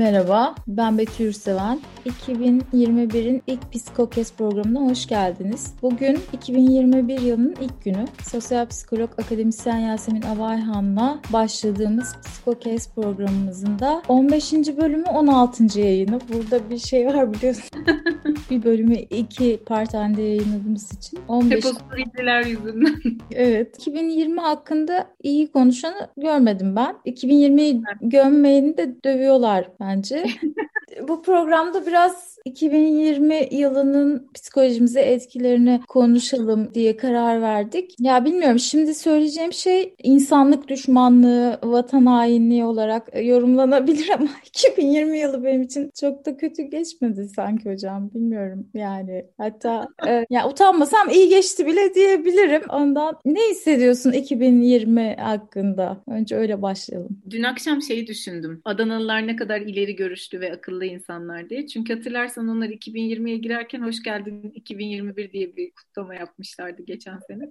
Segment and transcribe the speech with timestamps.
[0.00, 1.80] Merhaba, ben Betül Yurtseven.
[2.06, 5.74] 2021'in ilk Psikokes programına hoş geldiniz.
[5.82, 8.04] Bugün 2021 yılının ilk günü.
[8.30, 14.52] Sosyal psikolog akademisyen Yasemin Avayhan'la başladığımız Psikokes programımızın da 15.
[14.52, 15.80] bölümü 16.
[15.80, 16.20] yayını.
[16.32, 17.84] Burada bir şey var biliyorsun.
[18.50, 21.18] bir bölümü iki part halinde yayınladığımız için.
[21.28, 21.64] 15...
[21.64, 22.94] Hep o yüzünden.
[23.32, 23.76] evet.
[23.78, 26.96] 2020 hakkında iyi konuşanı görmedim ben.
[27.06, 30.24] 2020'yi gömmeyeni de dövüyorlar bence.
[31.00, 37.94] Bu programda biraz 2020 yılının psikolojimize etkilerini konuşalım diye karar verdik.
[37.98, 45.62] Ya bilmiyorum şimdi söyleyeceğim şey insanlık düşmanlığı, vatan hainliği olarak yorumlanabilir ama 2020 yılı benim
[45.62, 48.10] için çok da kötü geçmedi sanki hocam.
[48.14, 49.24] Bilmiyorum yani.
[49.38, 52.62] Hatta e, ya utanmasam iyi geçti bile diyebilirim.
[52.68, 56.02] Ondan ne hissediyorsun 2020 hakkında?
[56.08, 57.22] Önce öyle başlayalım.
[57.30, 58.60] Dün akşam şeyi düşündüm.
[58.64, 61.66] Adanalılar ne kadar ileri görüşlü ve akıllı insanlar diye.
[61.66, 67.50] Çünkü hatırlarsan onlar 2020'ye girerken hoş geldin 2021 diye bir kutlama yapmışlardı geçen sene.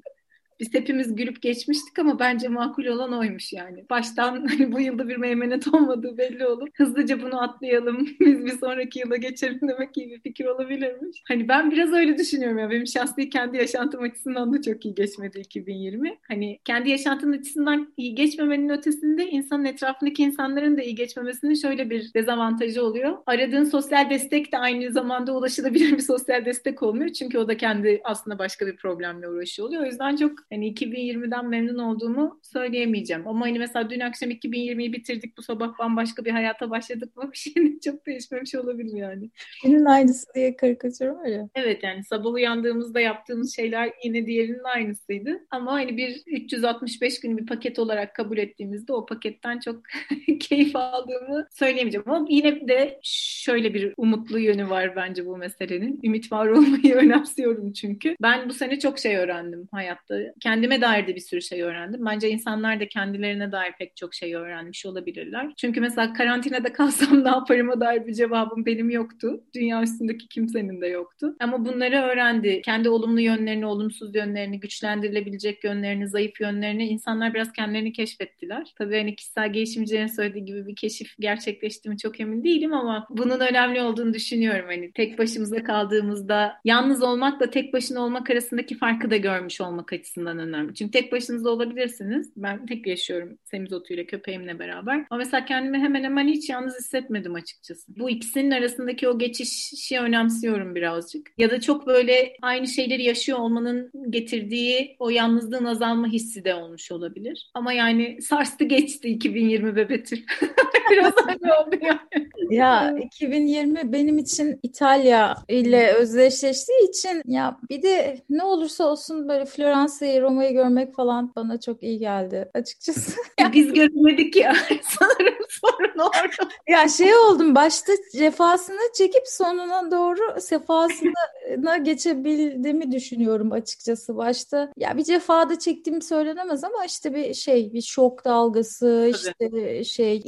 [0.60, 3.86] Biz hepimiz gülüp geçmiştik ama bence makul olan oymuş yani.
[3.90, 8.08] Baştan hani bu yılda bir meymenet olmadığı belli olup hızlıca bunu atlayalım.
[8.20, 11.24] Biz bir sonraki yıla geçelim demek iyi bir fikir olabilirmiş.
[11.28, 12.70] Hani ben biraz öyle düşünüyorum ya.
[12.70, 16.18] Benim şahsi kendi yaşantım açısından da çok iyi geçmedi 2020.
[16.28, 22.14] Hani kendi yaşantının açısından iyi geçmemenin ötesinde insanın etrafındaki insanların da iyi geçmemesinin şöyle bir
[22.14, 23.18] dezavantajı oluyor.
[23.26, 27.10] Aradığın sosyal destek de aynı zamanda ulaşılabilir bir sosyal destek olmuyor.
[27.10, 29.84] Çünkü o da kendi aslında başka bir problemle uğraşıyor oluyor.
[29.84, 33.28] O yüzden çok Hani 2020'den memnun olduğumu söyleyemeyeceğim.
[33.28, 37.38] Ama hani mesela dün akşam 2020'yi bitirdik, bu sabah bambaşka bir hayata başladık mı bir
[37.38, 39.30] şeyin çok değişmemiş olabilir yani.
[39.64, 41.50] Günün aynısı diye karikatür var ya.
[41.56, 45.40] Evet yani sabah uyandığımızda yaptığımız şeyler yine diğerinin aynısıydı.
[45.52, 49.84] Ama hani bir 365 gün bir paket olarak kabul ettiğimizde o paketten çok
[50.40, 52.10] keyif aldığımı söyleyemeyeceğim.
[52.10, 56.00] Ama yine de şöyle bir umutlu yönü var bence bu meselenin.
[56.04, 58.16] Ümit var olmayı önemsiyorum çünkü.
[58.22, 62.06] Ben bu sene çok şey öğrendim hayatta kendime dair de bir sürü şey öğrendim.
[62.06, 65.54] Bence insanlar da kendilerine dair pek çok şey öğrenmiş olabilirler.
[65.58, 69.44] Çünkü mesela karantinada kalsam ne yaparıma dair bir cevabım benim yoktu.
[69.56, 71.36] Dünya üstündeki kimsenin de yoktu.
[71.40, 72.62] Ama bunları öğrendi.
[72.62, 78.74] Kendi olumlu yönlerini, olumsuz yönlerini, güçlendirilebilecek yönlerini, zayıf yönlerini insanlar biraz kendilerini keşfettiler.
[78.78, 83.40] Tabii hani kişisel gelişimcilerin söylediği gibi bir keşif gerçekleşti mi çok emin değilim ama bunun
[83.40, 84.66] önemli olduğunu düşünüyorum.
[84.68, 90.29] Hani tek başımıza kaldığımızda yalnız olmakla tek başına olmak arasındaki farkı da görmüş olmak açısından
[90.30, 90.74] açısından önemli.
[90.76, 92.32] Çünkü tek başınıza olabilirsiniz.
[92.38, 95.06] Ben tek yaşıyorum semizotuyla köpeğimle beraber.
[95.10, 97.92] Ama mesela kendimi hemen hemen hiç yalnız hissetmedim açıkçası.
[97.98, 101.32] Bu ikisinin arasındaki o geçişi önemsiyorum birazcık.
[101.38, 106.92] Ya da çok böyle aynı şeyleri yaşıyor olmanın getirdiği o yalnızlığın azalma hissi de olmuş
[106.92, 107.52] olabilir.
[107.54, 110.18] Ama yani sarstı geçti 2020 bebetül.
[110.92, 112.30] Biraz öyle oldu yani.
[112.50, 119.46] Ya 2020 benim için İtalya ile özdeşleştiği için ya bir de ne olursa olsun böyle
[119.46, 123.12] Floransa'yı, Roma'yı görmek falan bana çok iyi geldi açıkçası.
[123.54, 124.54] Biz görmedik ya
[125.00, 126.54] sanırım sorun orada.
[126.68, 134.72] Ya şey oldum başta cefasını çekip sonuna doğru sefasına geçebildiğimi düşünüyorum açıkçası başta.
[134.78, 139.50] Ya bir cefada çektiğim söylenemez ama işte bir şey bir şok dalgası Tabii.
[139.50, 140.22] işte şey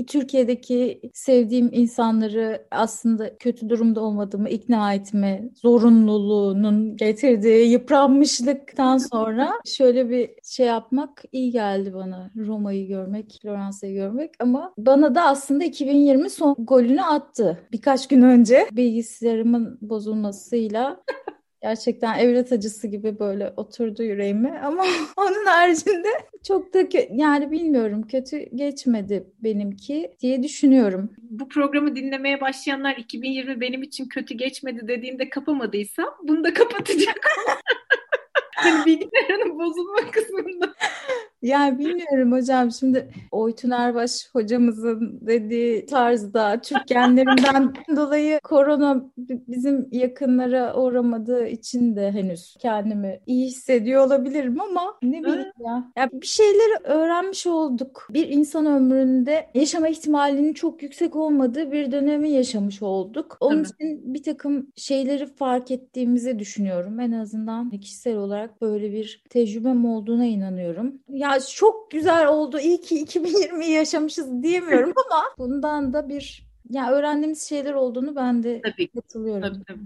[0.55, 10.09] Türkiye'deki sevdiğim insan insanları aslında kötü durumda olmadığımı ikna etme zorunluluğunun getirdiği yıpranmışlıktan sonra şöyle
[10.09, 12.31] bir şey yapmak iyi geldi bana.
[12.35, 17.59] Roma'yı görmek, Floransa'yı görmek ama bana da aslında 2020 son golünü attı.
[17.71, 21.03] Birkaç gün önce bilgisayarımın bozulmasıyla
[21.61, 24.85] Gerçekten evlat acısı gibi böyle oturdu yüreğime ama
[25.17, 26.07] onun haricinde
[26.47, 26.79] çok da
[27.11, 31.09] yani bilmiyorum kötü geçmedi benimki diye düşünüyorum.
[31.17, 37.19] Bu programı dinlemeye başlayanlar 2020 benim için kötü geçmedi dediğimde kapamadıysa bunu da kapatacak.
[38.55, 40.73] hani bilgisayarın bozulma kısmında.
[41.41, 50.75] Yani bilmiyorum hocam şimdi Oytun Erbaş hocamızın dediği tarzda Türk genlerinden dolayı korona bizim yakınlara
[50.75, 55.91] uğramadığı için de henüz kendimi iyi hissediyor olabilirim ama ne bileyim ya.
[55.97, 58.07] ya bir şeyleri öğrenmiş olduk.
[58.09, 63.37] Bir insan ömründe yaşama ihtimalinin çok yüksek olmadığı bir dönemi yaşamış olduk.
[63.39, 66.99] Onun için bir takım şeyleri fark ettiğimizi düşünüyorum.
[66.99, 71.01] En azından kişisel olarak böyle bir tecrübem olduğuna inanıyorum.
[71.09, 72.59] Ya çok güzel oldu.
[72.59, 78.61] İyi ki 2020'yi yaşamışız diyemiyorum ama bundan da bir ya öğrendiğimiz şeyler olduğunu ben de
[78.61, 79.41] tabii, katılıyorum.
[79.41, 79.85] Tabii, tabii.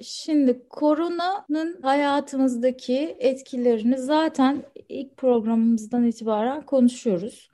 [0.00, 7.50] Şimdi koronanın hayatımızdaki etkilerini zaten ilk programımızdan itibaren konuşuyoruz.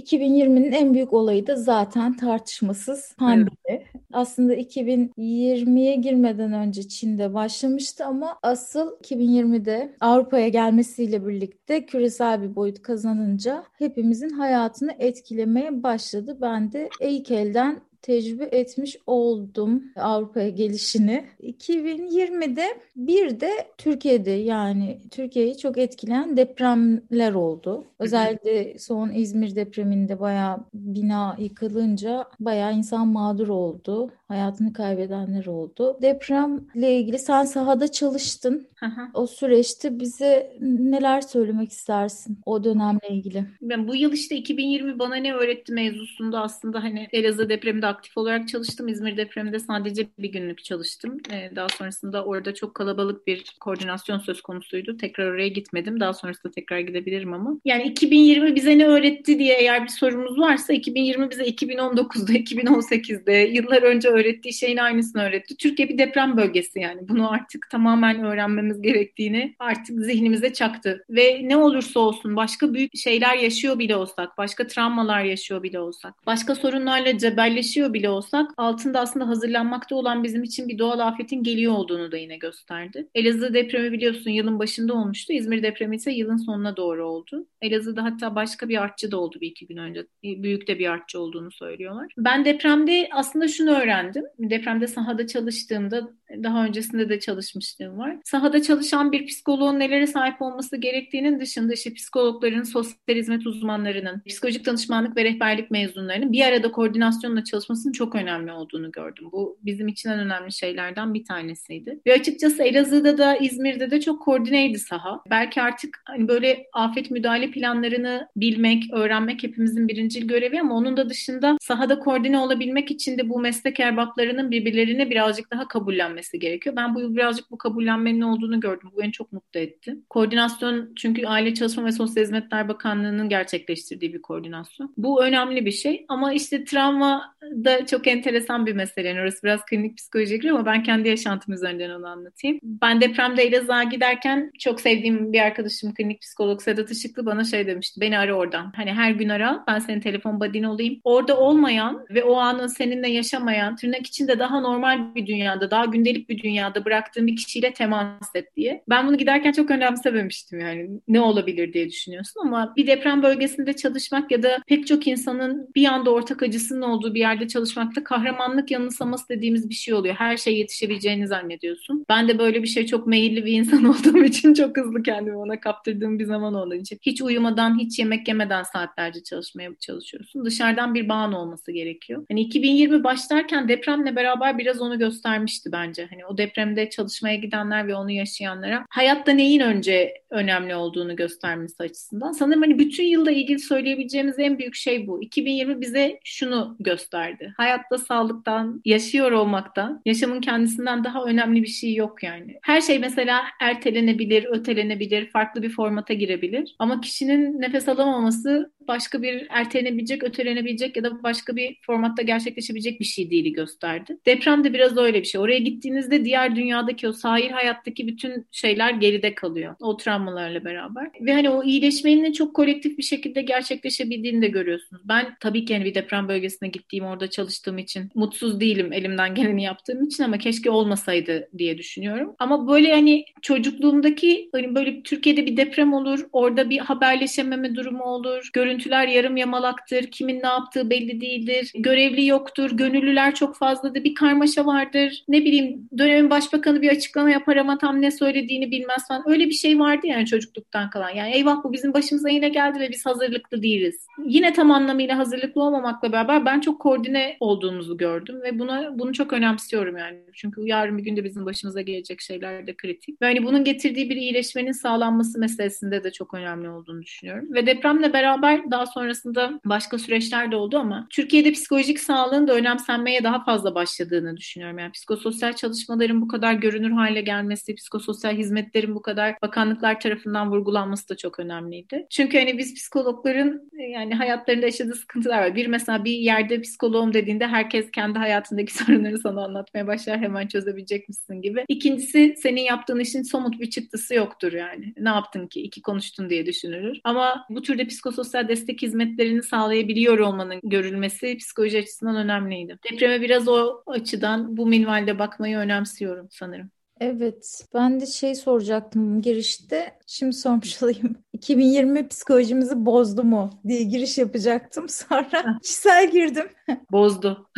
[0.00, 3.50] 2020'nin en büyük olayı da zaten tartışmasız pandemi.
[3.64, 3.86] Evet.
[4.12, 12.82] Aslında 2020'ye girmeden önce Çin'de başlamıştı ama asıl 2020'de Avrupa'ya gelmesiyle birlikte küresel bir boyut
[12.82, 16.38] kazanınca hepimizin hayatını etkilemeye başladı.
[16.40, 21.24] Ben de ilk elden tecrübe etmiş oldum Avrupa'ya gelişini.
[21.42, 22.64] 2020'de
[22.96, 27.84] bir de Türkiye'de yani Türkiye'yi çok etkileyen depremler oldu.
[27.98, 34.10] Özellikle son İzmir depreminde bayağı bina yıkılınca bayağı insan mağdur oldu.
[34.34, 35.98] Hayatını kaybedenler oldu.
[36.02, 38.68] Depremle ilgili sen sahada çalıştın.
[39.14, 43.44] O süreçte bize neler söylemek istersin o dönemle ilgili?
[43.62, 48.48] Ben bu yıl işte 2020 bana ne öğretti mevzusunda aslında hani Elazığ depreminde aktif olarak
[48.48, 48.88] çalıştım.
[48.88, 51.18] İzmir depreminde sadece bir günlük çalıştım.
[51.32, 54.96] Ee, daha sonrasında orada çok kalabalık bir koordinasyon söz konusuydu.
[54.96, 56.00] Tekrar oraya gitmedim.
[56.00, 57.60] Daha sonrasında tekrar gidebilirim ama.
[57.64, 63.82] Yani 2020 bize ne öğretti diye eğer bir sorumuz varsa 2020 bize 2019'da, 2018'de yıllar
[63.82, 65.56] önce öğrettiği şeyin aynısını öğretti.
[65.56, 67.08] Türkiye bir deprem bölgesi yani.
[67.08, 71.04] Bunu artık tamamen öğrenmemiz gerektiğini artık zihnimize çaktı.
[71.10, 76.14] Ve ne olursa olsun başka büyük şeyler yaşıyor bile olsak, başka travmalar yaşıyor bile olsak,
[76.26, 81.72] başka sorunlarla cebelleşiyor bile olsak altında aslında hazırlanmakta olan bizim için bir doğal afetin geliyor
[81.72, 83.08] olduğunu da yine gösterdi.
[83.14, 85.32] Elazığ depremi biliyorsun yılın başında olmuştu.
[85.32, 87.46] İzmir depremi ise yılın sonuna doğru oldu.
[87.62, 90.06] Elazığ'da hatta başka bir artçı da oldu bir iki gün önce.
[90.22, 92.12] Büyük de bir artçı olduğunu söylüyorlar.
[92.18, 94.03] Ben depremde aslında şunu öğrendim.
[94.38, 96.10] Depremde sahada çalıştığımda
[96.42, 98.16] daha öncesinde de çalışmışlığım var.
[98.24, 104.66] Sahada çalışan bir psikoloğun nelere sahip olması gerektiğinin dışında işte psikologların, sosyal hizmet uzmanlarının, psikolojik
[104.66, 109.28] danışmanlık ve rehberlik mezunlarının bir arada koordinasyonla çalışmasının çok önemli olduğunu gördüm.
[109.32, 112.00] Bu bizim için en önemli şeylerden bir tanesiydi.
[112.06, 115.22] Ve açıkçası Elazığ'da da İzmir'de de çok koordineydi saha.
[115.30, 121.08] Belki artık hani böyle afet müdahale planlarını bilmek, öğrenmek hepimizin birincil görevi ama onun da
[121.10, 126.76] dışında sahada koordine olabilmek için de bu meslek erbaplarının birbirlerini birazcık daha kabullenmesi gerekiyor.
[126.76, 128.90] Ben bu yıl birazcık bu kabullenmenin olduğunu gördüm.
[128.94, 129.96] Bu beni çok mutlu etti.
[130.10, 134.94] Koordinasyon çünkü Aile Çalışma ve Sosyal Hizmetler Bakanlığı'nın gerçekleştirdiği bir koordinasyon.
[134.96, 139.08] Bu önemli bir şey ama işte travma da çok enteresan bir mesele.
[139.08, 142.58] Yani orası biraz klinik psikoloji giriyor ama ben kendi yaşantım üzerinden onu anlatayım.
[142.62, 148.00] Ben depremde Elazığ'a giderken çok sevdiğim bir arkadaşım klinik psikolog Sedat Işıklı bana şey demişti.
[148.00, 148.72] Beni ara oradan.
[148.76, 151.00] Hani her gün ara ben senin telefon badin olayım.
[151.04, 156.28] Orada olmayan ve o anın seninle yaşamayan tırnak içinde daha normal bir dünyada, daha gündelik
[156.28, 158.84] bir dünyada bıraktığın bir kişiyle temas et diye.
[158.88, 160.90] Ben bunu giderken çok önemsememiştim yani.
[161.08, 165.86] Ne olabilir diye düşünüyorsun ama bir deprem bölgesinde çalışmak ya da pek çok insanın bir
[165.86, 170.14] anda ortak acısının olduğu bir yerde çalışmakta kahramanlık yanılsaması dediğimiz bir şey oluyor.
[170.14, 172.04] Her şey yetişebileceğini zannediyorsun.
[172.08, 175.60] Ben de böyle bir şey çok meyilli bir insan olduğum için çok hızlı kendimi ona
[175.60, 176.98] kaptırdığım bir zaman olduğu için.
[177.02, 180.44] Hiç uyumadan, hiç yemek yemeden saatlerce çalışmaya çalışıyorsun.
[180.44, 182.26] Dışarıdan bir bağın olması gerekiyor.
[182.30, 186.06] Hani 2020 başlarken depremle beraber biraz onu göstermişti bence.
[186.10, 192.32] Hani o depremde çalışmaya gidenler ve onu yaşayanlara hayatta neyin önce önemli olduğunu göstermesi açısından.
[192.32, 195.22] Sanırım hani bütün yılda ilgili söyleyebileceğimiz en büyük şey bu.
[195.22, 197.54] 2020 bize şunu gösterdi.
[197.56, 202.58] Hayatta sağlıktan, yaşıyor olmaktan, yaşamın kendisinden daha önemli bir şey yok yani.
[202.62, 206.76] Her şey mesela ertelenebilir, ötelenebilir, farklı bir formata girebilir.
[206.78, 213.04] Ama kişinin nefes alamaması başka bir ertelenebilecek, ötelenebilecek ya da başka bir formatta gerçekleşebilecek bir
[213.04, 214.16] şey değili gösterdi.
[214.26, 215.40] Deprem de biraz öyle bir şey.
[215.40, 219.74] Oraya gittiğinizde diğer dünyadaki o sahil hayattaki bütün şeyler geride kalıyor.
[219.80, 221.10] O travmalarla beraber.
[221.20, 225.02] Ve hani o iyileşmenin çok kolektif bir şekilde gerçekleşebildiğini de görüyorsunuz.
[225.04, 229.62] Ben tabii ki yani bir deprem bölgesine gittiğim, orada çalıştığım için mutsuz değilim elimden geleni
[229.62, 232.34] yaptığım için ama keşke olmasaydı diye düşünüyorum.
[232.38, 238.50] Ama böyle hani çocukluğumdaki hani böyle Türkiye'de bir deprem olur, orada bir haberleşememe durumu olur,
[238.74, 244.66] görüntüler yarım yamalaktır, kimin ne yaptığı belli değildir, görevli yoktur, gönüllüler çok fazladır, bir karmaşa
[244.66, 245.24] vardır.
[245.28, 249.22] Ne bileyim dönemin başbakanı bir açıklama yapar ama tam ne söylediğini bilmez falan.
[249.26, 251.10] Öyle bir şey vardı yani çocukluktan kalan.
[251.10, 254.06] Yani eyvah bu bizim başımıza yine geldi ve biz hazırlıklı değiliz.
[254.26, 259.32] Yine tam anlamıyla hazırlıklı olmamakla beraber ben çok koordine olduğumuzu gördüm ve buna bunu çok
[259.32, 260.18] önemsiyorum yani.
[260.32, 263.22] Çünkü yarın bir günde bizim başımıza gelecek şeyler de kritik.
[263.22, 267.54] Ve hani bunun getirdiği bir iyileşmenin sağlanması meselesinde de çok önemli olduğunu düşünüyorum.
[267.54, 273.24] Ve depremle beraber Daha sonrasında başka süreçler de oldu ama Türkiye'de psikolojik sağlığın da önemsenmeye
[273.24, 274.78] daha fazla başladığını düşünüyorum.
[274.78, 281.08] Yani psikososyal çalışmaların bu kadar görünür hale gelmesi, psikososyal hizmetlerin bu kadar bakanlıklar tarafından vurgulanması
[281.08, 282.06] da çok önemliydi.
[282.10, 285.56] Çünkü hani biz psikologların yani hayatlarında yaşadığı sıkıntılar var.
[285.56, 291.08] Bir mesela bir yerde psikoloğum dediğinde herkes kendi hayatındaki sorunları sana anlatmaya başlar hemen çözebilecek
[291.08, 291.64] misin gibi.
[291.68, 294.94] İkincisi senin yaptığın işin somut bir çıktısı yoktur yani.
[294.98, 295.60] Ne yaptın ki?
[295.60, 297.00] iki konuştun diye düşünülür.
[297.04, 302.78] Ama bu türde psikososyal destek hizmetlerini sağlayabiliyor olmanın görülmesi psikoloji açısından önemliydi.
[302.92, 306.70] Depreme biraz o açıdan bu minvalde bakmayı önemsiyorum sanırım.
[307.00, 309.98] Evet, ben de şey soracaktım girişte.
[310.06, 311.16] Şimdi sormuş olayım.
[311.32, 314.88] 2020 psikolojimizi bozdu mu diye giriş yapacaktım.
[314.88, 316.48] Sonra kişisel girdim.
[316.92, 317.50] Bozdu.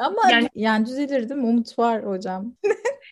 [0.00, 1.46] Ama yani, yani düzelir değil mi?
[1.46, 2.54] Umut var hocam.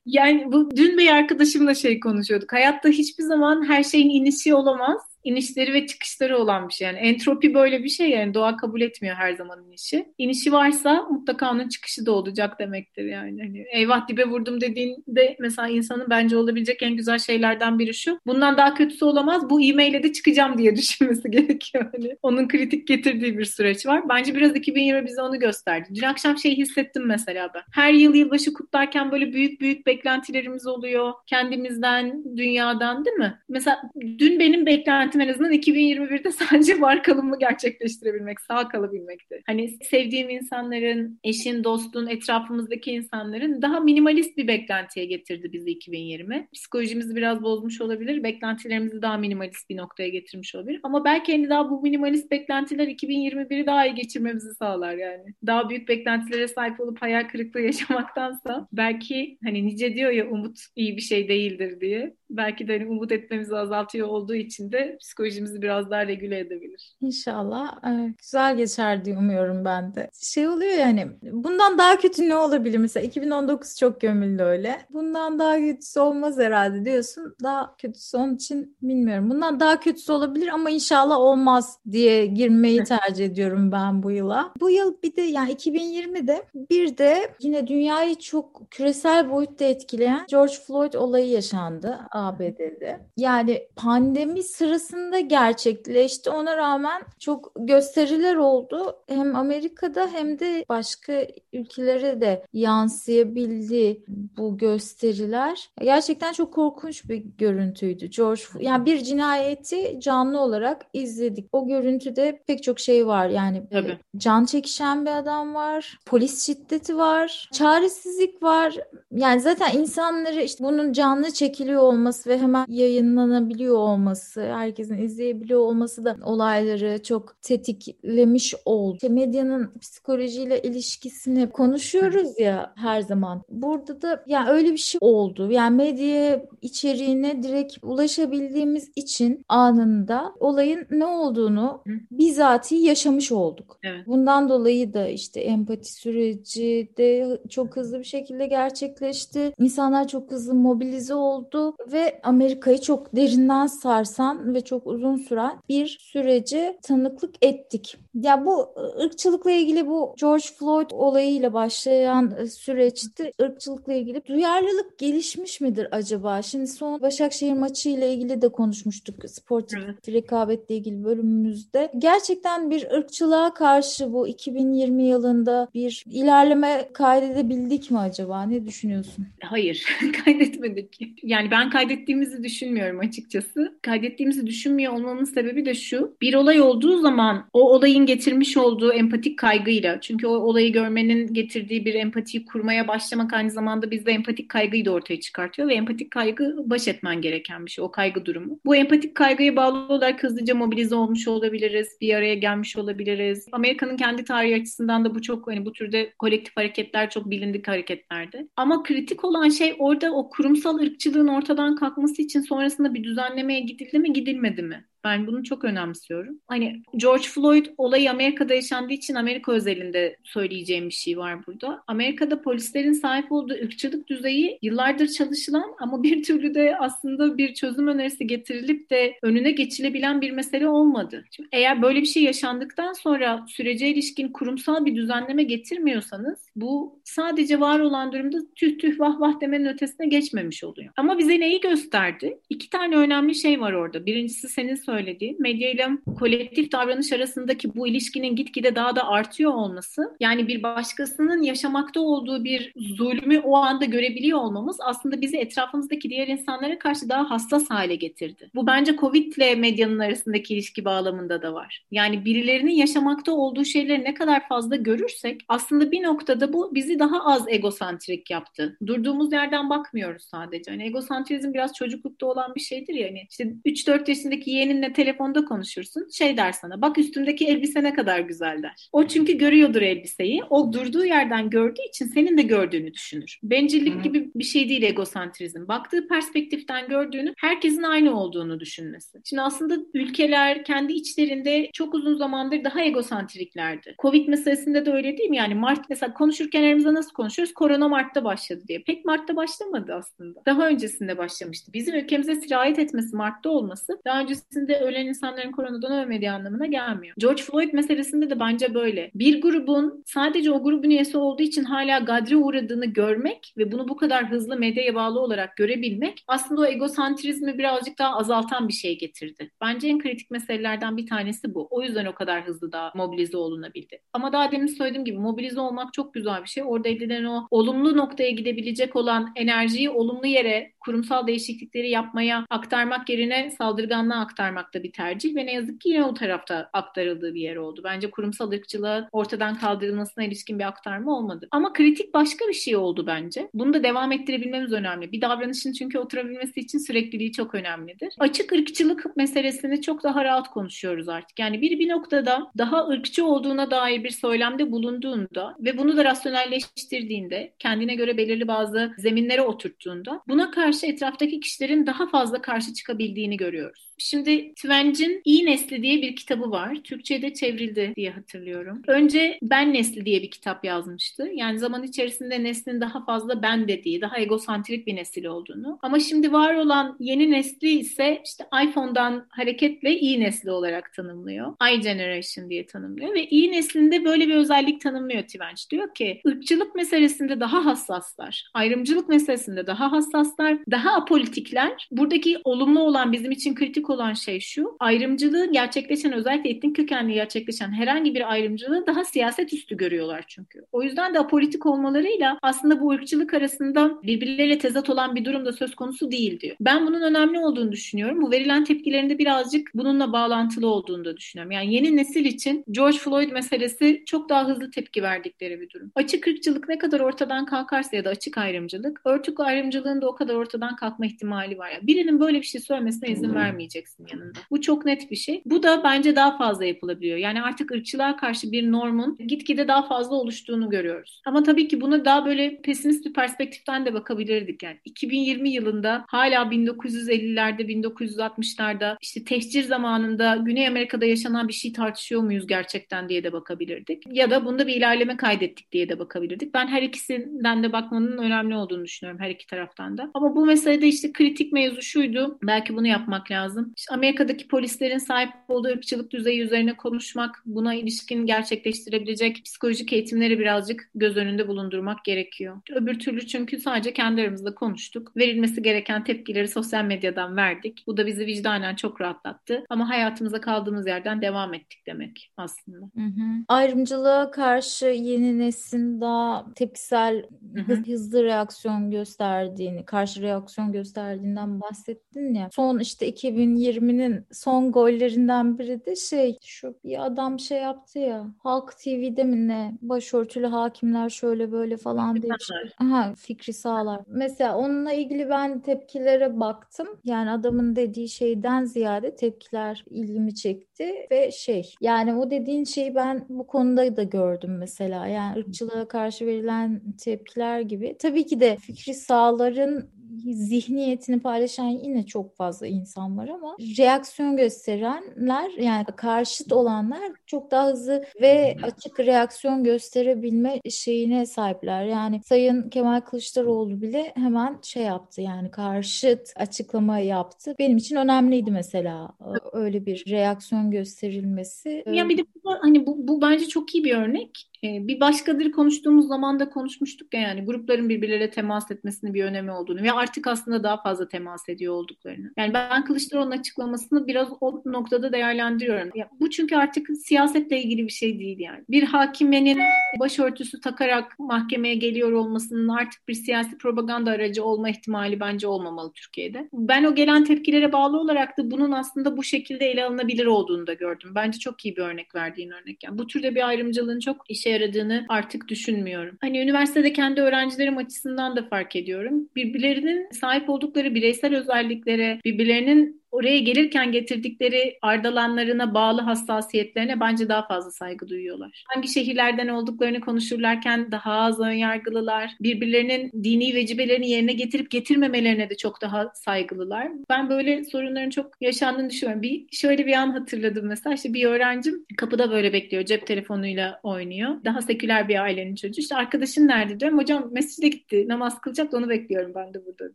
[0.06, 2.52] yani bu dün bir arkadaşımla şey konuşuyorduk.
[2.52, 6.86] Hayatta hiçbir zaman her şeyin inişi olamaz inişleri ve çıkışları olan bir şey.
[6.86, 10.06] Yani entropi böyle bir şey yani doğa kabul etmiyor her zaman inişi.
[10.18, 13.42] İnişi varsa mutlaka onun çıkışı da olacak demektir yani.
[13.42, 18.18] Hani eyvah dibe vurdum dediğinde mesela insanın bence olabilecek en güzel şeylerden biri şu.
[18.26, 19.50] Bundan daha kötüsü olamaz.
[19.50, 21.90] Bu e-maile de çıkacağım diye düşünmesi gerekiyor.
[21.92, 24.08] Hani onun kritik getirdiği bir süreç var.
[24.08, 25.88] Bence biraz 2020 bize onu gösterdi.
[25.94, 27.62] Dün akşam şey hissettim mesela ben.
[27.72, 31.12] Her yıl yılbaşı kutlarken böyle büyük büyük beklentilerimiz oluyor.
[31.26, 33.38] Kendimizden, dünyadan değil mi?
[33.48, 33.82] Mesela
[34.18, 39.42] dün benim beklentim beklentim en azından 2021'de sadece var kalımı gerçekleştirebilmek, sağ kalabilmekti.
[39.46, 46.48] Hani sevdiğim insanların, eşin, dostun, etrafımızdaki insanların daha minimalist bir beklentiye getirdi bizi 2020.
[46.54, 50.80] Psikolojimizi biraz bozmuş olabilir, beklentilerimizi daha minimalist bir noktaya getirmiş olabilir.
[50.82, 55.34] Ama belki hani daha bu minimalist beklentiler 2021'i daha iyi geçirmemizi sağlar yani.
[55.46, 60.96] Daha büyük beklentilere sahip olup hayal kırıklığı yaşamaktansa belki hani nice diyor ya umut iyi
[60.96, 62.14] bir şey değildir diye.
[62.30, 66.96] Belki de hani umut etmemizi azaltıyor olduğu için de psikolojimizi biraz daha regüle edebilir.
[67.00, 67.84] İnşallah.
[67.86, 70.10] Ee, güzel geçer diye umuyorum ben de.
[70.22, 72.78] Şey oluyor yani bundan daha kötü ne olabilir?
[72.78, 74.80] Mesela 2019 çok gömüldü öyle.
[74.90, 77.34] Bundan daha kötüsü olmaz herhalde diyorsun.
[77.42, 79.30] Daha kötüsü onun için bilmiyorum.
[79.30, 84.52] Bundan daha kötüsü olabilir ama inşallah olmaz diye girmeyi tercih ediyorum ben bu yıla.
[84.60, 90.54] Bu yıl bir de yani 2020'de bir de yine dünyayı çok küresel boyutta etkileyen George
[90.66, 93.00] Floyd olayı yaşandı ABD'de.
[93.16, 96.30] Yani pandemi sırasında aslında gerçekleşti.
[96.30, 98.96] Ona rağmen çok gösteriler oldu.
[99.08, 105.70] Hem Amerika'da hem de başka ülkelere de yansıyabildi bu gösteriler.
[105.80, 108.06] Gerçekten çok korkunç bir görüntüydü.
[108.06, 111.48] George yani bir cinayeti canlı olarak izledik.
[111.52, 113.28] O görüntüde pek çok şey var.
[113.28, 113.98] Yani Tabii.
[114.16, 115.98] can çekişen bir adam var.
[116.06, 117.48] Polis şiddeti var.
[117.52, 118.76] Çaresizlik var.
[119.10, 125.60] Yani zaten insanları işte bunun canlı çekiliyor olması ve hemen yayınlanabiliyor olması, herkes herkesin izleyebiliyor
[125.60, 128.94] olması da olayları çok tetiklemiş oldu.
[128.94, 133.42] İşte medyanın psikolojiyle ilişkisini konuşuyoruz ya her zaman.
[133.48, 135.50] Burada da yani öyle bir şey oldu.
[135.50, 143.78] Yani medya içeriğine direkt ulaşabildiğimiz için anında olayın ne olduğunu bizatihi yaşamış olduk.
[143.82, 144.06] Evet.
[144.06, 149.52] Bundan dolayı da işte empati süreci de çok hızlı bir şekilde gerçekleşti.
[149.58, 155.98] İnsanlar çok hızlı mobilize oldu ve Amerika'yı çok derinden sarsan ve çok uzun süren bir
[156.00, 157.96] süreci tanıklık ettik.
[158.14, 158.68] Ya bu
[159.04, 166.42] ırkçılıkla ilgili bu George Floyd olayıyla başlayan süreçte ırkçılıkla ilgili duyarlılık gelişmiş midir acaba?
[166.42, 170.08] Şimdi son Başakşehir maçı ile ilgili de konuşmuştuk sportif evet.
[170.08, 171.92] rekabetle ilgili bölümümüzde.
[171.98, 178.42] Gerçekten bir ırkçılığa karşı bu 2020 yılında bir ilerleme kaydedebildik mi acaba?
[178.42, 179.26] Ne düşünüyorsun?
[179.42, 179.86] Hayır,
[180.24, 180.98] kaydetmedik.
[181.22, 183.78] Yani ben kaydettiğimizi düşünmüyorum açıkçası.
[183.82, 186.16] Kaydettiğimizi düşün düşünmüyor olmamın sebebi de şu.
[186.20, 191.84] Bir olay olduğu zaman o olayın getirmiş olduğu empatik kaygıyla çünkü o olayı görmenin getirdiği
[191.84, 196.56] bir empatiyi kurmaya başlamak aynı zamanda bizde empatik kaygıyı da ortaya çıkartıyor ve empatik kaygı
[196.64, 198.60] baş etmen gereken bir şey o kaygı durumu.
[198.66, 203.46] Bu empatik kaygıya bağlı olarak hızlıca mobilize olmuş olabiliriz, bir araya gelmiş olabiliriz.
[203.52, 208.48] Amerika'nın kendi tarihi açısından da bu çok hani bu türde kolektif hareketler çok bilindik hareketlerdi.
[208.56, 213.98] Ama kritik olan şey orada o kurumsal ırkçılığın ortadan kalkması için sonrasında bir düzenlemeye gidildi
[213.98, 214.84] mi gidilmedi mi?
[215.04, 216.38] Ben bunu çok önemsiyorum.
[216.46, 221.84] Hani George Floyd olayı Amerika'da yaşandığı için Amerika özelinde söyleyeceğim bir şey var burada.
[221.86, 227.88] Amerika'da polislerin sahip olduğu ırkçılık düzeyi yıllardır çalışılan ama bir türlü de aslında bir çözüm
[227.88, 231.24] önerisi getirilip de önüne geçilebilen bir mesele olmadı.
[231.30, 237.60] Şimdi eğer böyle bir şey yaşandıktan sonra sürece ilişkin kurumsal bir düzenleme getirmiyorsanız bu sadece
[237.60, 240.92] var olan durumda tüh tüh vah vah demenin ötesine geçmemiş oluyor.
[240.96, 242.38] Ama bize neyi gösterdi?
[242.50, 244.06] İki tane önemli şey var orada.
[244.06, 245.36] Birincisi senin söylediğin söyledi.
[245.38, 251.42] Medya ile kolektif davranış arasındaki bu ilişkinin gitgide daha da artıyor olması, yani bir başkasının
[251.42, 257.30] yaşamakta olduğu bir zulmü o anda görebiliyor olmamız aslında bizi etrafımızdaki diğer insanlara karşı daha
[257.30, 258.50] hassas hale getirdi.
[258.54, 261.84] Bu bence Covid ile medyanın arasındaki ilişki bağlamında da var.
[261.90, 267.24] Yani birilerinin yaşamakta olduğu şeyleri ne kadar fazla görürsek aslında bir noktada bu bizi daha
[267.24, 268.76] az egosantrik yaptı.
[268.86, 270.70] Durduğumuz yerden bakmıyoruz sadece.
[270.70, 273.08] Hani egosantrizm biraz çocuklukta olan bir şeydir ya.
[273.08, 276.08] Hani işte 3-4 yaşındaki yeğeninle telefonda konuşursun.
[276.12, 278.88] Şey der sana bak üstümdeki elbise ne kadar güzel der.
[278.92, 280.42] O çünkü görüyordur elbiseyi.
[280.50, 283.38] O durduğu yerden gördüğü için senin de gördüğünü düşünür.
[283.42, 285.68] Bencillik gibi bir şey değil egosantrizm.
[285.68, 289.20] Baktığı perspektiften gördüğünü herkesin aynı olduğunu düşünmesi.
[289.24, 293.94] Şimdi aslında ülkeler kendi içlerinde çok uzun zamandır daha egosantriklerdi.
[294.02, 295.36] Covid meselesinde de öyle değil mi?
[295.36, 297.54] Yani Mart mesela konuşurken elimizde nasıl konuşuyoruz?
[297.54, 298.82] Korona Mart'ta başladı diye.
[298.82, 300.40] Pek Mart'ta başlamadı aslında.
[300.46, 301.72] Daha öncesinde başlamıştı.
[301.72, 307.14] Bizim ülkemize sirayet etmesi Mart'ta olması daha öncesinde ölen insanların koronadan ölmediği anlamına gelmiyor.
[307.18, 309.10] George Floyd meselesinde de bence böyle.
[309.14, 313.96] Bir grubun sadece o grubun üyesi olduğu için hala gadre uğradığını görmek ve bunu bu
[313.96, 319.50] kadar hızlı medyaya bağlı olarak görebilmek aslında o egosantrizmi birazcık daha azaltan bir şey getirdi.
[319.60, 321.68] Bence en kritik meselelerden bir tanesi bu.
[321.70, 324.00] O yüzden o kadar hızlı da mobilize olunabildi.
[324.12, 326.62] Ama daha demin söylediğim gibi mobilize olmak çok güzel bir şey.
[326.66, 333.50] Orada edilen o olumlu noktaya gidebilecek olan enerjiyi olumlu yere kurumsal değişiklikleri yapmaya aktarmak yerine
[333.50, 337.56] saldırganlığa aktarmak da bir tercih ve ne yazık ki yine o tarafta aktarıldığı bir yer
[337.56, 337.80] oldu.
[337.84, 341.48] Bence kurumsal ırkçılığı ortadan kaldırılmasına ilişkin bir aktarma olmadı.
[341.50, 343.48] Ama kritik başka bir şey oldu bence.
[343.54, 345.12] Bunu da devam ettirebilmemiz önemli.
[345.12, 348.14] Bir davranışın çünkü oturabilmesi için sürekliliği çok önemlidir.
[348.18, 351.38] Açık ırkçılık meselesini çok daha rahat konuşuyoruz artık.
[351.38, 357.54] Yani biri bir noktada daha ırkçı olduğuna dair bir söylemde bulunduğunda ve bunu da rasyonelleştirdiğinde,
[357.58, 363.93] kendine göre belirli bazı zeminlere oturttuğunda buna karşı etraftaki kişilerin daha fazla karşı çıkabildiğini görüyoruz.
[363.98, 366.74] Şimdi Twenge'in İyi Nesli diye bir kitabı var.
[366.84, 368.82] Türkçe'de çevrildi diye hatırlıyorum.
[368.86, 371.30] Önce Ben Nesli diye bir kitap yazmıştı.
[371.34, 375.78] Yani zaman içerisinde neslin daha fazla ben dediği, daha egosantrik bir nesil olduğunu.
[375.82, 381.54] Ama şimdi var olan yeni nesli ise işte iPhone'dan hareketle iyi nesli olarak tanımlıyor.
[381.74, 385.62] I Generation diye tanımlıyor ve iyi neslinde böyle bir özellik tanımlıyor Twenge.
[385.70, 391.88] Diyor ki ırkçılık meselesinde daha hassaslar, ayrımcılık meselesinde daha hassaslar, daha apolitikler.
[391.90, 397.72] Buradaki olumlu olan bizim için kritik olan şey şu, ayrımcılığı gerçekleşen özellikle etnik kökenli gerçekleşen
[397.72, 400.64] herhangi bir ayrımcılığı daha siyaset üstü görüyorlar çünkü.
[400.72, 405.52] O yüzden de apolitik olmalarıyla aslında bu ırkçılık arasında birbirleriyle tezat olan bir durum da
[405.52, 406.56] söz konusu değil diyor.
[406.60, 408.22] Ben bunun önemli olduğunu düşünüyorum.
[408.22, 411.52] Bu verilen tepkilerinde birazcık bununla bağlantılı olduğunu da düşünüyorum.
[411.52, 415.92] Yani yeni nesil için George Floyd meselesi çok daha hızlı tepki verdikleri bir durum.
[415.94, 420.34] Açık ırkçılık ne kadar ortadan kalkarsa ya da açık ayrımcılık, örtük ayrımcılığın da o kadar
[420.34, 421.70] ortadan kalkma ihtimali var.
[421.70, 423.34] Yani birinin böyle bir şey söylemesine izin
[423.74, 424.38] vermeyeceksin yanında.
[424.50, 425.42] Bu çok net bir şey.
[425.44, 427.18] Bu da bence daha fazla yapılabiliyor.
[427.18, 431.22] Yani artık ırkçılığa karşı bir normun gitgide daha fazla oluştuğunu görüyoruz.
[431.26, 434.62] Ama tabii ki buna daha böyle pesimist bir perspektiften de bakabilirdik.
[434.62, 442.22] Yani 2020 yılında hala 1950'lerde, 1960'larda işte tehcir zamanında Güney Amerika'da yaşanan bir şey tartışıyor
[442.22, 444.02] muyuz gerçekten diye de bakabilirdik.
[444.06, 446.54] Ya da bunda bir ilerleme kaydettik diye de bakabilirdik.
[446.54, 450.10] Ben her ikisinden de bakmanın önemli olduğunu düşünüyorum her iki taraftan da.
[450.14, 452.38] Ama bu meselede işte kritik mevzu şuydu.
[452.42, 453.63] Belki bunu yapmak lazım.
[453.90, 461.16] Amerika'daki polislerin sahip olduğu ırkçılık düzeyi üzerine konuşmak, buna ilişkin gerçekleştirebilecek psikolojik eğitimleri birazcık göz
[461.16, 462.60] önünde bulundurmak gerekiyor.
[462.74, 465.16] Öbür türlü çünkü sadece kendi aramızda konuştuk.
[465.16, 467.84] Verilmesi gereken tepkileri sosyal medyadan verdik.
[467.86, 469.64] Bu da bizi vicdanen çok rahatlattı.
[469.68, 472.86] Ama hayatımıza kaldığımız yerden devam ettik demek aslında.
[472.94, 473.44] Hı hı.
[473.48, 477.22] Ayrımcılığa karşı yeni neslin daha tepkisel,
[477.54, 477.74] hı hı.
[477.86, 482.48] hızlı reaksiyon gösterdiğini, karşı reaksiyon gösterdiğinden bahsettin ya.
[482.52, 483.06] Son işte
[483.54, 489.48] 2020'nin son gollerinden biri de şey şu bir adam şey yaptı ya Halk TV'de mi
[489.48, 492.86] ne başörtülü hakimler şöyle böyle falan diye şey.
[492.86, 494.00] Aha, fikri sağlar.
[494.06, 496.88] Mesela onunla ilgili ben tepkilere baktım.
[497.04, 503.26] Yani adamın dediği şeyden ziyade tepkiler ilgimi çekti ve şey yani o dediğin şeyi ben
[503.28, 505.06] bu konuda da gördüm mesela.
[505.06, 507.96] Yani ırkçılığa karşı verilen tepkiler gibi.
[507.98, 509.90] Tabii ki de fikri sağların
[510.32, 517.68] zihniyetini paylaşan yine çok fazla insan var ama reaksiyon gösterenler yani karşıt olanlar çok daha
[517.68, 521.84] hızlı ve açık reaksiyon gösterebilme şeyine sahipler.
[521.84, 527.54] Yani Sayın Kemal Kılıçdaroğlu bile hemen şey yaptı yani karşıt açıklama yaptı.
[527.58, 529.12] Benim için önemliydi mesela
[529.52, 531.84] öyle bir reaksiyon gösterilmesi.
[531.86, 535.50] Ya bir de bu, hani bu, bu bence çok iyi bir örnek E, bir başkadır
[535.50, 540.26] konuştuğumuz zaman da konuşmuştuk ya yani grupların birbirleriyle temas etmesinin bir önemi olduğunu ve artık
[540.26, 542.32] aslında daha fazla temas ediyor olduklarını.
[542.38, 545.90] Yani ben Kılıçdaroğlu'nun açıklamasını biraz o noktada değerlendiriyorum.
[545.94, 548.64] Ya, bu çünkü artık siyasetle ilgili bir şey değil yani.
[548.70, 549.58] Bir hakimenin
[550.00, 556.48] başörtüsü takarak mahkemeye geliyor olmasının artık bir siyasi propaganda aracı olma ihtimali bence olmamalı Türkiye'de.
[556.52, 560.72] Ben o gelen tepkilere bağlı olarak da bunun aslında bu şekilde ele alınabilir olduğunu da
[560.72, 561.12] gördüm.
[561.14, 562.84] Bence çok iyi bir örnek verdiğin örnek.
[562.84, 566.18] Yani bu türde bir ayrımcılığın çok işe yaradığını artık düşünmüyorum.
[566.20, 569.28] Hani üniversitede kendi öğrencilerim açısından da fark ediyorum.
[569.36, 577.70] Birbirlerinin sahip oldukları bireysel özelliklere, birbirlerinin oraya gelirken getirdikleri ardalanlarına bağlı hassasiyetlerine bence daha fazla
[577.70, 578.64] saygı duyuyorlar.
[578.74, 582.30] Hangi şehirlerden olduklarını konuşurlarken daha az önyargılılar.
[582.40, 586.88] Birbirlerinin dini vecibelerini yerine getirip getirmemelerine de çok daha saygılılar.
[587.10, 589.22] Ben böyle sorunların çok yaşandığını düşünüyorum.
[589.22, 594.44] Bir şöyle bir an hatırladım mesela işte bir öğrencim kapıda böyle bekliyor cep telefonuyla oynuyor.
[594.44, 595.80] Daha seküler bir ailenin çocuğu.
[595.80, 596.98] İşte arkadaşın nerede diyorum.
[596.98, 598.04] Hocam mescide gitti.
[598.08, 599.94] Namaz kılacak onu bekliyorum ben de burada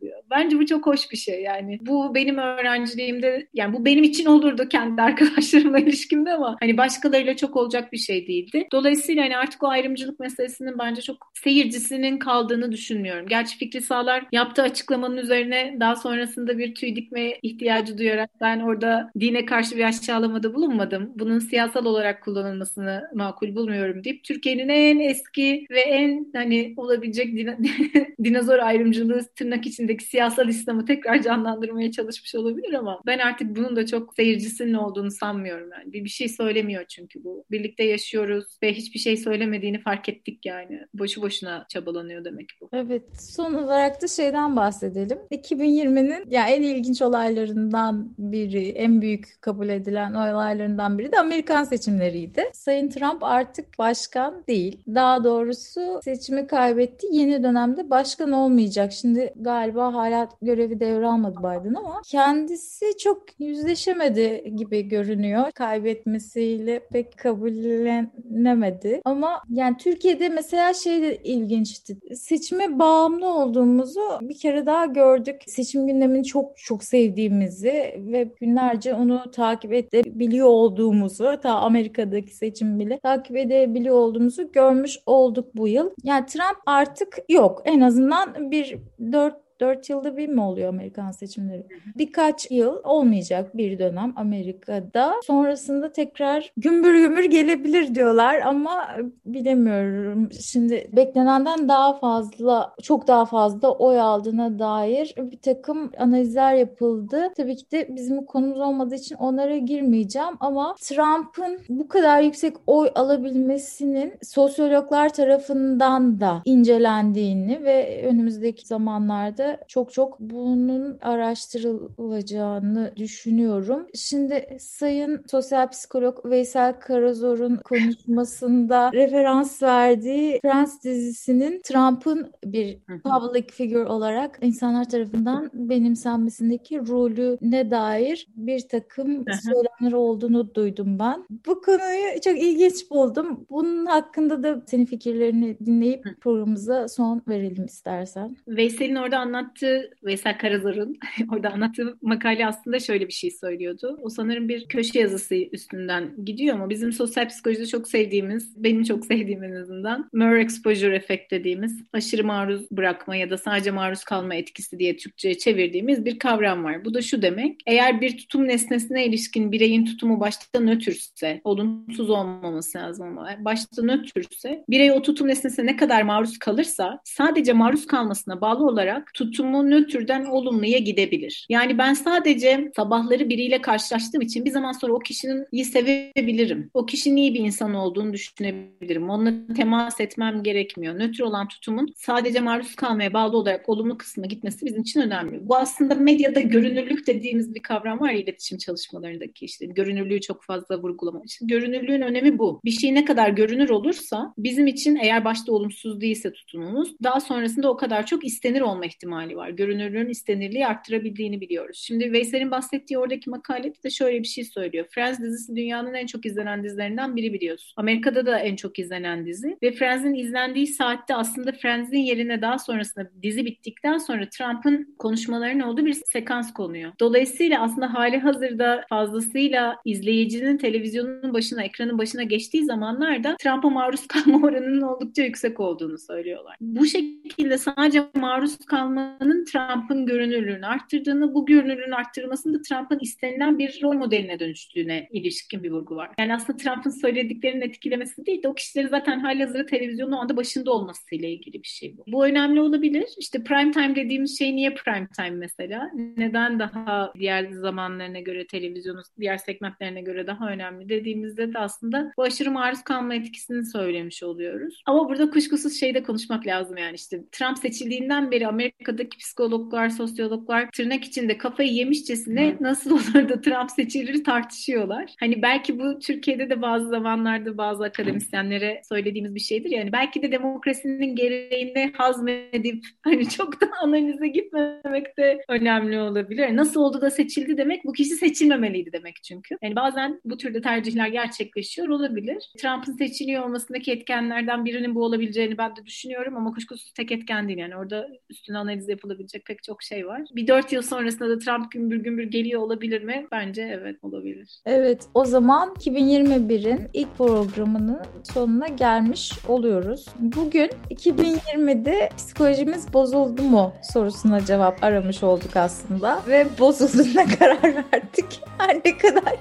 [0.00, 0.22] diyor.
[0.30, 1.78] Bence bu çok hoş bir şey yani.
[1.82, 7.36] Bu benim öğrenciliğim ilişkimde yani bu benim için olurdu kendi arkadaşlarımla ilişkimde ama hani başkalarıyla
[7.36, 8.68] çok olacak bir şey değildi.
[8.72, 13.26] Dolayısıyla hani artık o ayrımcılık meselesinin bence çok seyircisinin kaldığını düşünmüyorum.
[13.28, 19.10] Gerçi Fikri Sağlar yaptığı açıklamanın üzerine daha sonrasında bir tüy dikme ihtiyacı duyarak ben orada
[19.20, 21.12] dine karşı bir aşağılamada bulunmadım.
[21.14, 27.50] Bunun siyasal olarak kullanılmasını makul bulmuyorum deyip Türkiye'nin en eski ve en hani olabilecek din
[28.24, 33.86] dinozor ayrımcılığı tırnak içindeki siyasal İslam'ı tekrar canlandırmaya çalışmış olabilir ama ben artık bunun da
[33.86, 35.92] çok seyircisinin olduğunu sanmıyorum yani.
[35.92, 37.44] Bir, bir şey söylemiyor çünkü bu.
[37.50, 40.80] Birlikte yaşıyoruz ve hiçbir şey söylemediğini fark ettik yani.
[40.94, 42.68] Boşu boşuna çabalanıyor demek bu.
[42.72, 43.02] Evet.
[43.20, 45.18] Son olarak da şeyden bahsedelim.
[45.30, 52.50] 2020'nin ya en ilginç olaylarından biri, en büyük kabul edilen olaylarından biri de Amerikan seçimleriydi.
[52.52, 54.82] Sayın Trump artık başkan değil.
[54.88, 57.06] Daha doğrusu seçimi kaybetti.
[57.10, 58.92] Yeni dönemde başkan olmayacak.
[58.92, 65.50] Şimdi galiba hala görevi devralmadı Biden ama kendisi çok yüzleşemedi gibi görünüyor.
[65.54, 69.00] Kaybetmesiyle pek kabullenemedi.
[69.04, 71.98] Ama yani Türkiye'de mesela şey de ilginçti.
[72.14, 75.36] Seçime bağımlı olduğumuzu bir kere daha gördük.
[75.46, 83.00] Seçim gündemini çok çok sevdiğimizi ve günlerce onu takip edebiliyor olduğumuzu ta Amerika'daki seçim bile
[83.00, 85.90] takip edebiliyor olduğumuzu görmüş olduk bu yıl.
[86.04, 87.62] Yani Trump artık yok.
[87.64, 88.78] En azından bir
[89.12, 91.66] dört 4 yılda bir mi oluyor Amerikan seçimleri?
[91.98, 95.14] Birkaç yıl olmayacak bir dönem Amerika'da.
[95.26, 98.88] Sonrasında tekrar gümbür gümbür gelebilir diyorlar ama
[99.26, 100.28] bilemiyorum.
[100.40, 107.28] Şimdi beklenenden daha fazla, çok daha fazla oy aldığına dair bir takım analizler yapıldı.
[107.36, 112.90] Tabii ki de bizim konumuz olmadığı için onlara girmeyeceğim ama Trump'ın bu kadar yüksek oy
[112.94, 123.86] alabilmesinin sosyologlar tarafından da incelendiğini ve önümüzdeki zamanlarda çok çok bunun araştırılacağını düşünüyorum.
[123.94, 133.86] Şimdi Sayın Sosyal Psikolog Veysel Karazor'un konuşmasında referans verdiği Friends dizisinin Trump'ın bir public figure
[133.86, 141.24] olarak insanlar tarafından benimsenmesindeki rolüne dair bir takım söylemler olduğunu duydum ben.
[141.46, 143.46] Bu konuyu çok ilginç buldum.
[143.50, 148.36] Bunun hakkında da senin fikirlerini dinleyip programımıza son verelim istersen.
[148.48, 150.98] Veysel'in orada anlattığı anlattığı Veysel Karazor'un
[151.32, 153.98] orada anlattığı makale aslında şöyle bir şey söylüyordu.
[154.02, 159.06] O sanırım bir köşe yazısı üstünden gidiyor ama bizim sosyal psikolojide çok sevdiğimiz, benim çok
[159.06, 164.34] sevdiğim en azından Mer Exposure Effect dediğimiz aşırı maruz bırakma ya da sadece maruz kalma
[164.34, 166.84] etkisi diye Türkçe'ye çevirdiğimiz bir kavram var.
[166.84, 167.60] Bu da şu demek.
[167.66, 174.64] Eğer bir tutum nesnesine ilişkin bireyin tutumu başta nötrse, olumsuz olmaması lazım ama başta nötrse,
[174.68, 179.70] birey o tutum nesnesine ne kadar maruz kalırsa sadece maruz kalmasına bağlı olarak tutum tutumu
[179.70, 181.46] nötrden olumluya gidebilir.
[181.48, 186.70] Yani ben sadece sabahları biriyle karşılaştığım için bir zaman sonra o kişinin iyi sevebilirim.
[186.74, 189.10] O kişinin iyi bir insan olduğunu düşünebilirim.
[189.10, 190.98] Onunla temas etmem gerekmiyor.
[190.98, 195.48] Nötr olan tutumun sadece maruz kalmaya bağlı olarak olumlu kısmına gitmesi bizim için önemli.
[195.48, 201.24] Bu aslında medyada görünürlük dediğimiz bir kavram var iletişim çalışmalarındaki işte görünürlüğü çok fazla vurgulamak
[201.24, 201.48] için.
[201.48, 202.60] Görünürlüğün önemi bu.
[202.64, 207.70] Bir şey ne kadar görünür olursa bizim için eğer başta olumsuz değilse tutumumuz daha sonrasında
[207.70, 209.50] o kadar çok istenir olma ihtimali ihtimali var.
[209.50, 211.78] Görünürlüğün istenirliği arttırabildiğini biliyoruz.
[211.86, 214.86] Şimdi Veysel'in bahsettiği oradaki makalede de şöyle bir şey söylüyor.
[214.90, 217.72] Friends dizisi dünyanın en çok izlenen dizilerinden biri biliyorsun.
[217.76, 223.10] Amerika'da da en çok izlenen dizi ve Friends'in izlendiği saatte aslında Friends'in yerine daha sonrasında
[223.22, 226.92] dizi bittikten sonra Trump'ın konuşmalarının olduğu bir sekans konuyor.
[227.00, 234.46] Dolayısıyla aslında hali hazırda fazlasıyla izleyicinin televizyonun başına, ekranın başına geçtiği zamanlarda Trump'a maruz kalma
[234.46, 236.56] oranının oldukça yüksek olduğunu söylüyorlar.
[236.60, 238.56] Bu şekilde sadece maruz
[239.00, 245.70] kalmanın Trump'ın görünürlüğünü arttırdığını, bu görünürlüğün arttırılmasının Trump'ın istenilen bir rol modeline dönüştüğüne ilişkin bir
[245.70, 246.10] vurgu var.
[246.18, 250.36] Yani aslında Trump'ın söylediklerinin etkilemesi değil de o kişileri zaten hali hazırda televizyonun o anda
[250.36, 252.04] başında olmasıyla ilgili bir şey bu.
[252.06, 253.04] Bu önemli olabilir.
[253.18, 255.90] İşte prime time dediğimiz şey niye prime time mesela?
[256.16, 262.22] Neden daha diğer zamanlarına göre televizyonun diğer segmentlerine göre daha önemli dediğimizde de aslında bu
[262.22, 264.82] aşırı maruz kalma etkisini söylemiş oluyoruz.
[264.86, 268.46] Ama burada kuşkusuz şeyde konuşmak lazım yani işte Trump seçildiğinden beri
[268.90, 275.14] Amerika'daki psikologlar, sosyologlar tırnak içinde kafayı yemişçesine nasıl olur da Trump seçilir tartışıyorlar.
[275.20, 279.70] Hani belki bu Türkiye'de de bazı zamanlarda bazı akademisyenlere söylediğimiz bir şeydir.
[279.70, 286.56] Yani belki de demokrasinin gereğini hazmedip hani çok da analize gitmemek de önemli olabilir.
[286.56, 289.56] Nasıl oldu da seçildi demek bu kişi seçilmemeliydi demek çünkü.
[289.62, 292.52] Yani bazen bu türde tercihler gerçekleşiyor olabilir.
[292.58, 297.58] Trump'ın seçiliyor olmasındaki etkenlerden birinin bu olabileceğini ben de düşünüyorum ama kuşkusuz tek etken değil.
[297.58, 300.22] Yani orada üstüne analiz yapılabilecek pek çok şey var.
[300.36, 303.26] Bir dört yıl sonrasında da Trump gümbür gümbür geliyor olabilir mi?
[303.32, 304.60] Bence evet olabilir.
[304.66, 310.06] Evet o zaman 2021'in ilk programının sonuna gelmiş oluyoruz.
[310.18, 318.40] Bugün 2020'de psikolojimiz bozuldu mu sorusuna cevap aramış olduk aslında ve bozulduğuna karar verdik.
[318.58, 319.34] Her ne kadar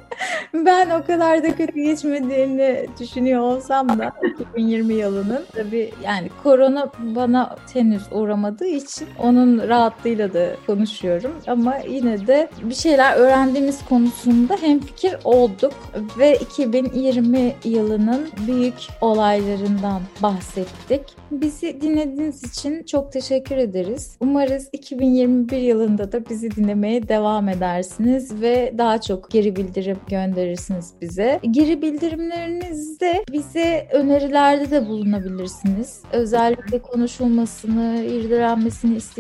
[0.53, 4.11] ben o kadar da kötü geçmediğini düşünüyor olsam da
[4.53, 12.27] 2020 yılının tabii yani korona bana henüz uğramadığı için onun rahatlığıyla da konuşuyorum ama yine
[12.27, 15.73] de bir şeyler öğrendiğimiz konusunda hemfikir olduk
[16.19, 21.01] ve 2020 yılının büyük olaylarından bahsettik.
[21.31, 24.17] Bizi dinlediğiniz için çok teşekkür ederiz.
[24.19, 31.39] Umarız 2021 yılında da bizi dinlemeye devam edersiniz ve daha çok geri bildirim gönderirsiniz bize.
[31.51, 36.01] Geri bildirimlerinizde bize önerilerde de bulunabilirsiniz.
[36.11, 39.18] Özellikle konuşulmasını, irdelenmesini istediğiniz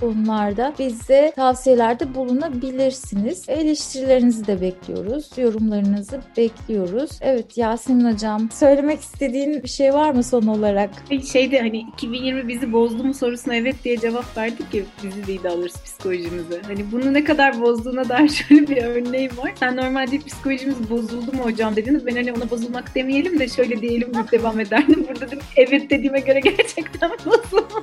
[0.00, 3.48] konularda bize tavsiyelerde bulunabilirsiniz.
[3.48, 5.30] Eleştirilerinizi de bekliyoruz.
[5.36, 7.10] Yorumlarınızı bekliyoruz.
[7.20, 10.90] Evet Yasemin Hocam söylemek istediğin bir şey var mı son olarak?
[11.32, 15.48] Şeyde hani 2020 bizi bozdu mu sorusuna evet diye cevap verdik ya bizi değil de
[15.48, 16.60] alırız psikolojimizi.
[16.66, 19.52] Hani bunu ne kadar bozduğuna dair şöyle bir örneğim var.
[19.60, 22.06] Sen normalde psikolojimiz bozuldu mu hocam dediniz.
[22.06, 25.06] Ben hani ona bozulmak demeyelim de şöyle diyelim devam ederdim.
[25.08, 27.82] Burada dedim evet dediğime göre gerçekten bozuldu.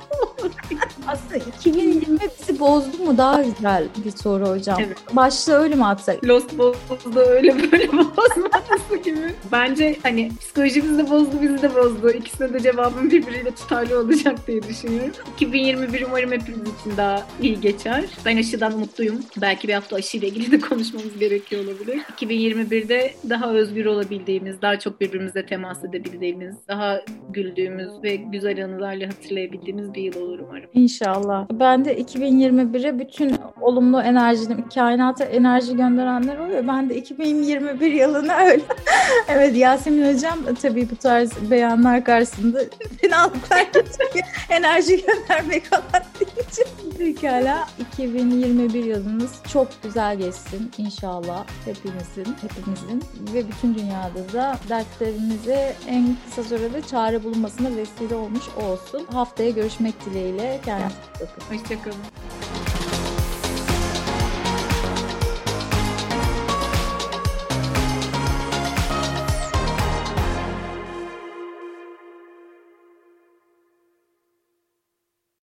[1.06, 4.76] Aslında 2020 bizi bozdu mu daha güzel bir soru hocam.
[4.86, 4.98] Evet.
[5.12, 6.24] Başta öyle mi atsak?
[6.24, 9.34] Lost bozdu öyle böyle bozmaması gibi.
[9.52, 12.10] Bence hani psikolojimiz de bozdu bizi de bozdu.
[12.10, 15.12] İkisine de cevabım birbiriyle tutarlı olacak diye düşünüyorum.
[15.34, 18.04] 2021 umarım hepimiz için daha iyi geçer.
[18.26, 19.20] Ben aşıdan mutluyum.
[19.40, 22.00] Belki bir hafta aşıyla ilgili de konuşmamız gerekiyor olabilir.
[22.20, 29.94] 2021'de daha özgür olabildiğimiz, daha çok birbirimizle temas edebildiğimiz, daha güldüğümüz ve güzel anılarla hatırlayabildiğimiz
[29.94, 30.70] bir yıl olur umarım.
[30.74, 31.41] İnşallah.
[31.52, 36.66] Ben de 2021'e bütün olumlu enerjini, kainata enerji gönderenler oluyor.
[36.68, 38.62] Ben de 2021 yılına öyle.
[39.28, 42.60] evet Yasemin Hocam tabii bu tarz beyanlar karşısında
[43.00, 44.26] fenalıklar geçiriyor.
[44.50, 46.62] enerji göndermek falan deyince.
[46.98, 53.02] Pekala 2021 yılınız çok güzel geçsin inşallah hepimizin, hepimizin
[53.34, 59.06] ve bütün dünyada da dertlerimize en kısa sürede çare bulunmasına vesile olmuş olsun.
[59.12, 60.60] Haftaya görüşmek dileğiyle.
[60.64, 60.96] Kendinize
[61.40, 61.54] Hoşçakalın.
[61.58, 62.61] Hoşçakalın.